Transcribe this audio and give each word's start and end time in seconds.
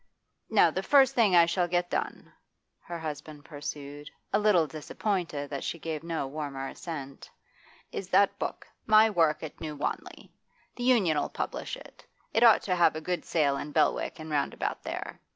'Now 0.49 0.71
the 0.71 0.81
first 0.81 1.13
thing 1.13 1.35
I 1.35 1.45
shall 1.45 1.67
get 1.67 1.91
done,' 1.91 2.33
her 2.79 2.97
husband 2.97 3.45
pursued, 3.45 4.09
a 4.33 4.39
little 4.39 4.65
disappointed 4.65 5.51
that 5.51 5.63
she 5.63 5.77
gave 5.77 6.01
no 6.01 6.25
warmer 6.25 6.67
assent, 6.69 7.29
'is 7.91 8.09
that 8.09 8.39
book, 8.39 8.65
"My 8.87 9.11
Work 9.11 9.43
at 9.43 9.61
New 9.61 9.75
Wanley." 9.75 10.31
The 10.75 10.85
Union 10.85 11.19
'll 11.19 11.29
publish 11.29 11.77
it. 11.77 12.03
It 12.33 12.41
ought 12.41 12.63
to 12.63 12.75
have 12.75 12.95
a 12.95 12.99
good 12.99 13.23
sale 13.23 13.57
in 13.57 13.73
Belwick 13.73 14.17
and 14.17 14.31
round 14.31 14.55
about 14.55 14.81
there. 14.81 15.19